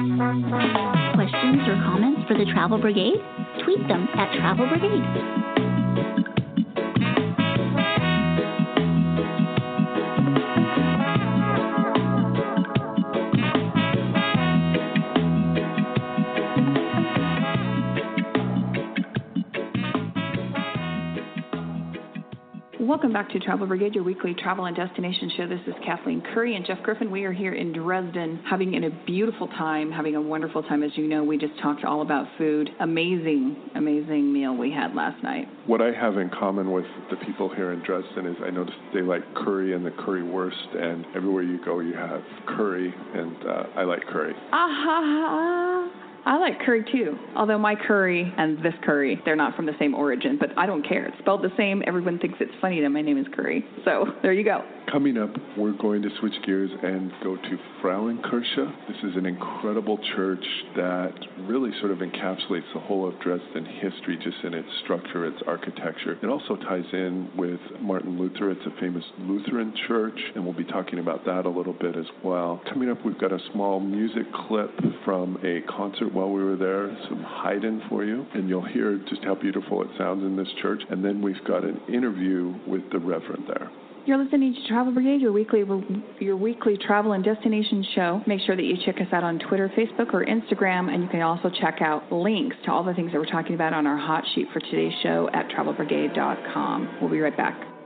[0.00, 3.20] Questions or comments for the Travel Brigade?
[3.64, 6.19] Tweet them at Travel Brigade.
[23.00, 25.48] Welcome back to Travel Brigade, your weekly travel and destination show.
[25.48, 27.10] This is Kathleen Curry and Jeff Griffin.
[27.10, 30.82] We are here in Dresden having a beautiful time, having a wonderful time.
[30.82, 32.68] As you know, we just talked all about food.
[32.80, 35.48] Amazing, amazing meal we had last night.
[35.66, 39.00] What I have in common with the people here in Dresden is I noticed they
[39.00, 43.84] like curry and the currywurst, and everywhere you go, you have curry, and uh, I
[43.84, 44.34] like curry.
[44.52, 45.90] Ah,
[46.24, 47.16] I like curry too.
[47.34, 50.86] Although my curry and this curry, they're not from the same origin, but I don't
[50.86, 51.06] care.
[51.06, 51.82] It's spelled the same.
[51.86, 53.64] Everyone thinks it's funny that my name is Curry.
[53.84, 54.62] So there you go.
[54.90, 58.88] Coming up, we're going to switch gears and go to Frauenkirche.
[58.88, 61.12] This is an incredible church that
[61.46, 66.18] really sort of encapsulates the whole of Dresden history just in its structure, its architecture.
[66.20, 68.50] It also ties in with Martin Luther.
[68.50, 72.06] It's a famous Lutheran church, and we'll be talking about that a little bit as
[72.24, 72.60] well.
[72.68, 74.70] Coming up, we've got a small music clip
[75.04, 79.24] from a concert while we were there, some Haydn for you, and you'll hear just
[79.24, 80.82] how beautiful it sounds in this church.
[80.90, 83.70] And then we've got an interview with the Reverend there.
[84.06, 85.62] You're listening to Travel Brigade, your weekly
[86.20, 88.22] your weekly travel and destination show.
[88.26, 91.20] Make sure that you check us out on Twitter, Facebook, or Instagram, and you can
[91.20, 94.24] also check out links to all the things that we're talking about on our hot
[94.34, 96.98] sheet for today's show at travelbrigade.com.
[97.00, 97.79] We'll be right back.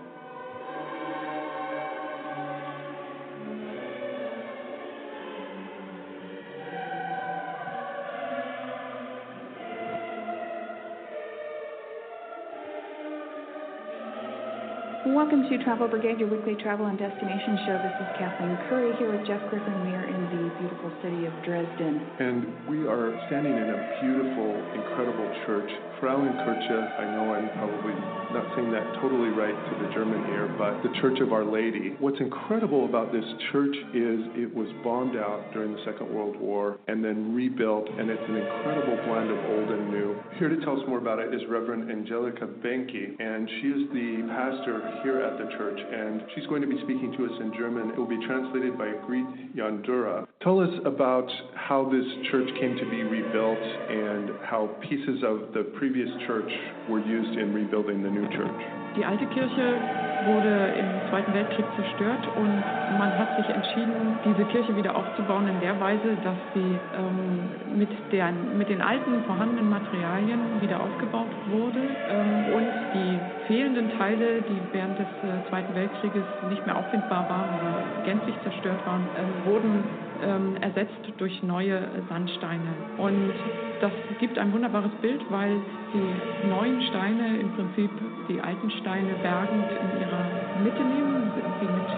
[15.25, 17.81] Welcome to Travel Brigade, your weekly travel and destination show.
[17.81, 19.73] This is Kathleen Curry here with Jeff Griffin.
[19.89, 21.97] We are in the beautiful city of Dresden.
[22.21, 27.01] And we are standing in a beautiful, incredible church, Frauenkirche.
[27.01, 27.97] I know I'm probably
[28.37, 31.97] not saying that totally right to the German here, but the Church of Our Lady.
[32.01, 36.77] What's incredible about this church is it was bombed out during the Second World War
[36.87, 40.21] and then rebuilt, and it's an incredible blend of old and new.
[40.37, 44.29] Here to tell us more about it is Reverend Angelica Benke, and she is the
[44.29, 47.91] pastor here at the church, and she's going to be speaking to us in German.
[47.91, 50.27] It will be translated by Greet Yandura.
[50.43, 55.71] Tell us about how this church came to be rebuilt and how pieces of the
[55.77, 56.51] previous church
[56.89, 58.59] were used in rebuilding the new church.
[58.97, 62.63] Die alte Kirche wurde im Zweiten Weltkrieg zerstört und
[62.99, 67.91] man hat sich entschieden, diese Kirche wieder aufzubauen in der Weise, dass sie ähm, mit,
[68.13, 74.59] der, mit den alten vorhandenen Materialien wieder aufgebaut wurde ähm, und die fehlenden Teile, die
[74.73, 79.85] während des äh, Zweiten Weltkrieges nicht mehr auffindbar waren oder gänzlich zerstört waren, ähm, wurden
[80.25, 82.75] ähm, ersetzt durch neue Sandsteine.
[82.99, 83.33] Und
[83.81, 85.57] das gibt ein wunderbares Bild, weil
[85.93, 87.91] die neuen Steine im Prinzip
[88.29, 90.25] die alten Steine bergend in ihrer
[90.63, 91.91] Mitte nehmen, sie mit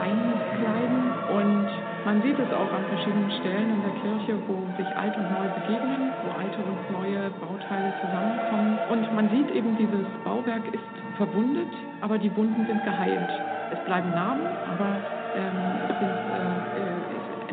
[0.00, 1.68] einkleiden und
[2.04, 5.48] man sieht es auch an verschiedenen Stellen in der Kirche, wo sich alt und neu
[5.56, 8.78] begegnen, wo alte und neue Bauteile zusammenkommen.
[8.92, 10.84] Und man sieht eben, dieses Bauwerk ist
[11.16, 13.30] verwundet, aber die Wunden sind geheilt.
[13.72, 15.00] Es bleiben Narben, aber
[15.32, 15.56] ähm,
[15.88, 16.93] es, sind, äh, es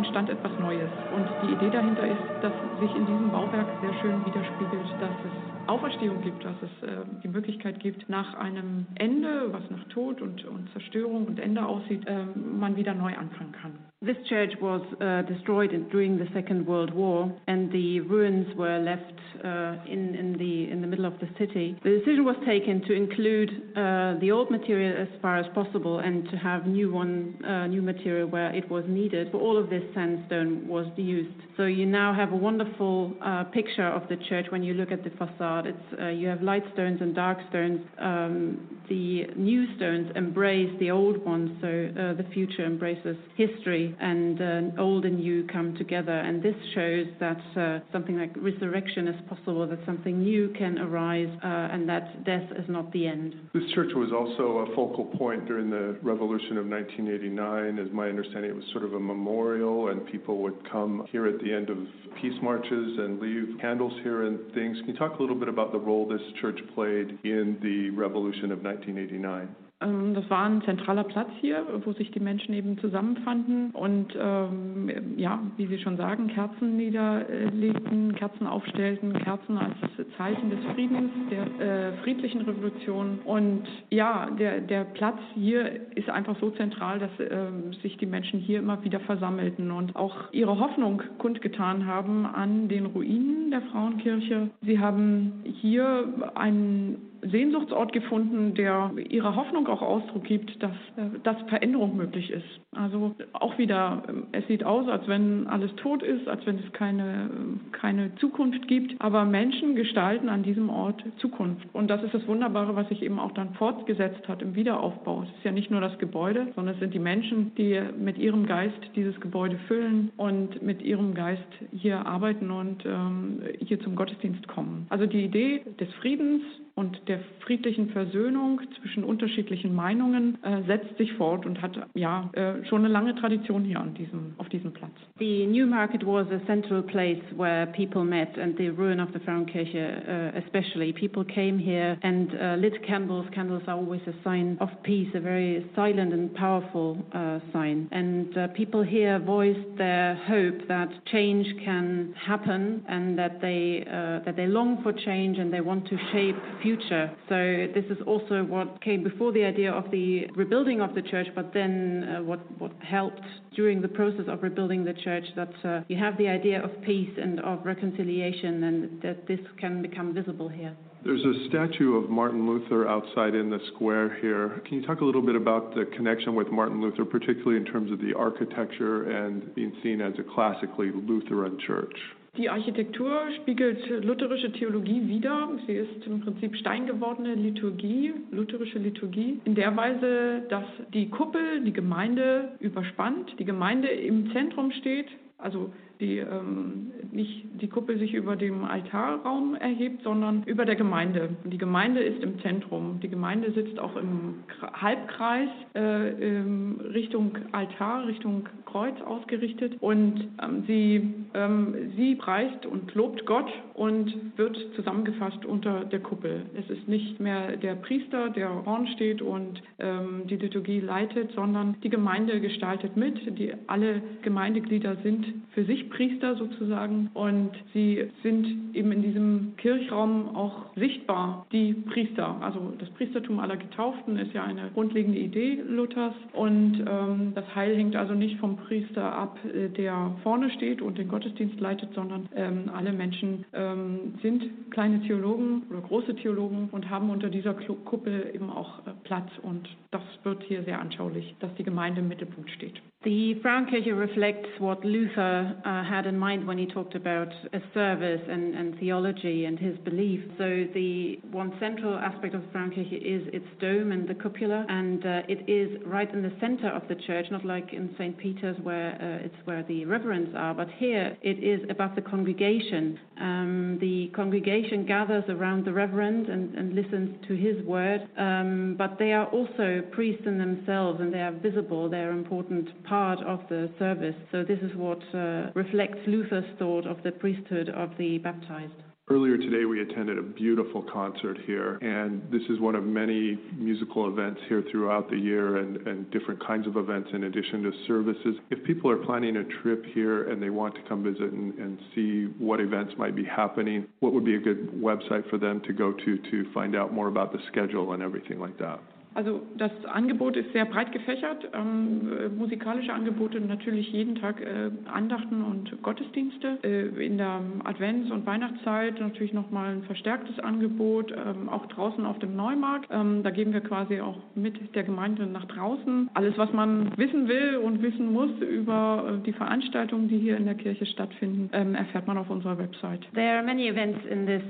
[0.02, 0.90] entstand etwas Neues.
[1.16, 5.70] Und die Idee dahinter ist, dass sich in diesem Bauwerk sehr schön widerspiegelt, dass es
[5.70, 10.44] Auferstehung gibt, dass es äh, die Möglichkeit gibt, nach einem Ende, was nach Tod und,
[10.46, 13.91] und Zerstörung und Ende aussieht, äh, man wieder neu anfangen kann.
[14.04, 19.14] This church was uh, destroyed during the Second World War, and the ruins were left
[19.46, 21.78] uh, in, in, the, in the middle of the city.
[21.84, 26.28] The decision was taken to include uh, the old material as far as possible and
[26.32, 29.32] to have new, one, uh, new material where it was needed.
[29.32, 31.38] For all of this, sandstone was used.
[31.56, 35.04] So you now have a wonderful uh, picture of the church when you look at
[35.04, 35.68] the facade.
[35.68, 37.82] It's, uh, you have light stones and dark stones.
[38.00, 44.82] Um, the new stones embrace the old ones, so the future embraces history and uh,
[44.82, 46.12] old and new come together.
[46.12, 51.30] And this shows that uh, something like resurrection is possible, that something new can arise,
[51.44, 53.36] uh, and that death is not the end.
[53.54, 57.80] This church was also a focal point during the Revolution of 1989.
[57.80, 61.40] As my understanding, it was sort of a memorial, and people would come here at
[61.40, 61.78] the end of
[62.22, 64.78] peace marches and leave candles here and things.
[64.80, 68.52] Can you talk a little bit about the role this church played in the Revolution
[68.52, 69.56] of 1989?
[69.82, 74.90] Ähm, das war ein zentraler Platz hier, wo sich die Menschen eben zusammenfanden und ähm,
[75.18, 79.76] ja, wie Sie schon sagen, Kerzen niederlegten, Kerzen aufstellten, Kerzen als
[80.18, 83.20] Zeichen des Friedens, der äh, friedlichen Revolution.
[83.26, 87.48] Und ja, der, der Platz hier ist einfach so zentral, dass äh,
[87.82, 92.86] sich die Menschen hier immer wieder versammelten und auch ihre Hoffnung kundgetan haben an den
[92.86, 94.50] Ruinen der Frauenkirche.
[94.62, 101.38] Sie haben hier einen Sehnsuchtsort gefunden, der ihrer Hoffnung auch Ausdruck gibt, dass, äh, dass
[101.48, 102.46] Veränderung möglich ist.
[102.74, 106.72] Also auch wieder, ähm, es sieht aus, als wenn alles tot ist, als wenn es
[106.74, 107.30] keine,
[107.72, 111.68] keine Zukunft gibt, aber Menschen gestalten an diesem Ort Zukunft.
[111.74, 115.24] Und das ist das Wunderbare, was sich eben auch dann fortgesetzt hat im Wiederaufbau.
[115.24, 118.46] Es ist ja nicht nur das Gebäude, sondern es sind die Menschen, die mit ihrem
[118.46, 124.48] Geist dieses Gebäude füllen und mit ihrem Geist hier arbeiten und ähm, hier zum Gottesdienst
[124.48, 124.86] kommen.
[124.90, 126.42] Also die Idee des Friedens,
[126.76, 132.66] und der friedlichen Versöhnung zwischen unterschiedlichen Meinungen äh, setzt sich fort und hat ja äh,
[132.66, 134.92] schon eine lange Tradition hier an diesem, auf diesem Platz.
[135.20, 139.20] The New Market was a central place where people met and the ruin of the
[139.20, 140.94] Frauenkirche uh, especially.
[140.94, 143.26] People came here and uh, lit candles.
[143.34, 147.88] Candles are always a sign of peace, a very silent and powerful uh, sign.
[147.92, 154.24] And uh, people here voiced their hope that change can happen and that they, uh,
[154.26, 157.12] that they long for change and they want to shape future.
[157.30, 161.28] So this is also what came before the idea of the rebuilding of the church,
[161.36, 163.22] but then uh, what, what helped
[163.56, 167.12] during the process of rebuilding the church that uh, you have the idea of peace
[167.22, 170.76] and of reconciliation and that this can become visible here.
[171.04, 174.62] There's a statue of Martin Luther outside in the square here.
[174.68, 177.92] Can you talk a little bit about the connection with Martin Luther, particularly in terms
[177.92, 181.96] of the architecture and being seen as a classically Lutheran church?
[182.38, 185.50] Die Architektur spiegelt lutherische Theologie wider.
[185.68, 190.64] Sie ist im Prinzip steingewordene Liturgie, lutherische Liturgie, in der Weise, dass
[190.94, 197.68] die Kuppel die Gemeinde überspannt, die Gemeinde im Zentrum steht, also die ähm, nicht die
[197.68, 201.30] Kuppel sich über dem Altarraum erhebt, sondern über der Gemeinde.
[201.46, 203.00] Die Gemeinde ist im Zentrum.
[203.02, 210.64] Die Gemeinde sitzt auch im Halbkreis äh, ähm, Richtung Altar, Richtung Kreuz ausgerichtet und ähm,
[210.66, 216.44] sie, ähm, sie preist und lobt Gott und wird zusammengefasst unter der Kuppel.
[216.58, 221.76] Es ist nicht mehr der Priester, der vorn steht und ähm, die Liturgie leitet, sondern
[221.84, 223.38] die Gemeinde gestaltet mit.
[223.38, 230.36] Die, alle Gemeindeglieder sind für sich Priester sozusagen und sie sind eben in diesem Kirchraum
[230.36, 232.38] auch sichtbar, die Priester.
[232.42, 237.76] Also das Priestertum aller Getauften ist ja eine grundlegende Idee Luthers und ähm, das Heil
[237.76, 242.28] hängt also nicht vom Priester ab, äh, der vorne steht und den Gottesdienst leitet, sondern
[242.36, 248.32] ähm, alle Menschen ähm, sind kleine Theologen oder große Theologen und haben unter dieser Kuppel
[248.34, 252.50] eben auch äh, Platz und das wird hier sehr anschaulich, dass die Gemeinde im Mittelpunkt
[252.52, 252.82] steht.
[253.04, 258.22] The Frauenkirche reflects what Luther uh, had in mind when he talked about a service
[258.30, 260.20] and, and theology and his belief.
[260.38, 265.04] So the one central aspect of the Frauenkirche is its dome and the cupola, and
[265.04, 268.16] uh, it is right in the center of the church, not like in St.
[268.20, 273.00] Peter's where uh, it's where the reverends are, but here it is above the congregation.
[273.20, 279.00] Um, the congregation gathers around the reverend and, and listens to his word, um, but
[279.00, 283.40] they are also priests in themselves and they are visible, they are important part of
[283.48, 284.16] the service.
[284.34, 288.74] So this is what uh, reflects Luther's thought of the priesthood of the baptized.
[289.10, 294.10] Earlier today, we attended a beautiful concert here, and this is one of many musical
[294.10, 298.36] events here throughout the year and, and, different kinds of events in addition to services.
[298.50, 301.80] If people are planning a trip here and they want to come visit and, and
[301.96, 305.72] see what events might be happening, what would be a good website for them to
[305.72, 308.82] go to to find out more about the schedule and everything like that?
[309.14, 311.50] Also das Angebot ist sehr breit gefächert.
[311.54, 316.60] Ähm, äh, musikalische Angebote natürlich jeden Tag äh, Andachten und Gottesdienste.
[316.64, 322.20] Äh, in der Advents- und Weihnachtszeit natürlich nochmal ein verstärktes Angebot, ähm, auch draußen auf
[322.20, 322.88] dem Neumarkt.
[322.90, 326.10] Ähm, da geben wir quasi auch mit der Gemeinde nach draußen.
[326.14, 330.46] Alles, was man wissen will und wissen muss über äh, die Veranstaltungen, die hier in
[330.46, 333.02] der Kirche stattfinden, ähm, erfährt man auf unserer Website.
[333.14, 334.44] There are many events in this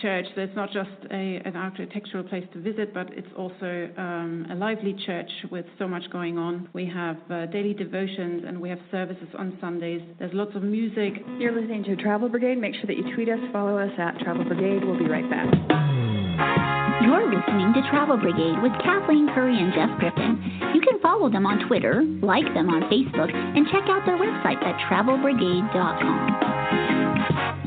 [0.00, 0.26] church.
[0.34, 4.46] So it's not just a, an architectural place to visit, but it's also uh, um,
[4.50, 6.68] a lively church with so much going on.
[6.72, 10.02] We have uh, daily devotions and we have services on Sundays.
[10.18, 11.14] There's lots of music.
[11.38, 12.58] You're listening to Travel Brigade.
[12.58, 14.84] Make sure that you tweet us, follow us at Travel Brigade.
[14.84, 15.46] We'll be right back.
[17.02, 20.40] You're listening to Travel Brigade with Kathleen Curry and Jeff Griffin.
[20.74, 24.62] You can follow them on Twitter, like them on Facebook, and check out their website
[24.62, 27.65] at travelbrigade.com.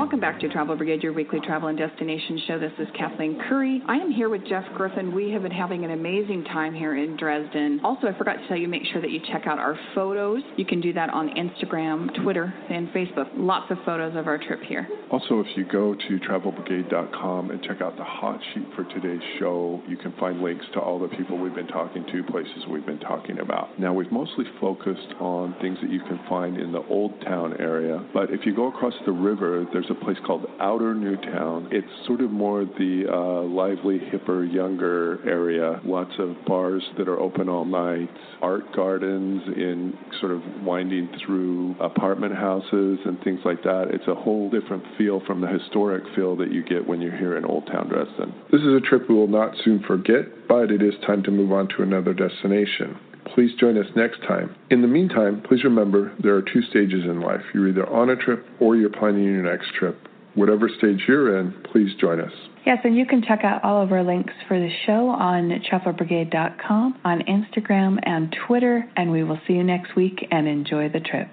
[0.00, 2.58] Welcome back to Travel Brigade, your weekly travel and destination show.
[2.58, 3.82] This is Kathleen Curry.
[3.86, 5.14] I am here with Jeff Griffin.
[5.14, 7.82] We have been having an amazing time here in Dresden.
[7.84, 10.40] Also, I forgot to tell you, make sure that you check out our photos.
[10.56, 13.28] You can do that on Instagram, Twitter, and Facebook.
[13.36, 14.88] Lots of photos of our trip here.
[15.10, 19.82] Also, if you go to travelbrigade.com and check out the hot sheet for today's show,
[19.86, 23.00] you can find links to all the people we've been talking to, places we've been
[23.00, 23.78] talking about.
[23.78, 28.02] Now, we've mostly focused on things that you can find in the Old Town area,
[28.14, 31.68] but if you go across the river, there's a place called Outer Newtown.
[31.70, 35.80] It's sort of more the uh, lively, hipper, younger area.
[35.84, 38.10] Lots of bars that are open all night,
[38.40, 43.88] art gardens in sort of winding through apartment houses and things like that.
[43.90, 47.36] It's a whole different feel from the historic feel that you get when you're here
[47.36, 48.34] in Old Town Dresden.
[48.50, 51.52] This is a trip we will not soon forget, but it is time to move
[51.52, 52.98] on to another destination
[53.34, 54.54] please join us next time.
[54.70, 57.42] In the meantime, please remember there are two stages in life.
[57.54, 59.98] You're either on a trip or you're planning your next trip.
[60.34, 62.32] Whatever stage you're in, please join us.
[62.64, 67.00] Yes, and you can check out all of our links for the show on travelbrigade.com,
[67.04, 71.28] on Instagram and Twitter, and we will see you next week and enjoy the trip.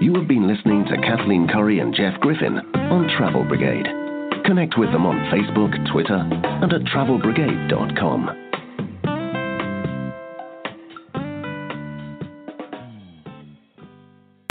[0.00, 3.86] You have been listening to Kathleen Curry and Jeff Griffin on Travel Brigade.
[4.44, 8.43] Connect with them on Facebook, Twitter, and at travelbrigade.com.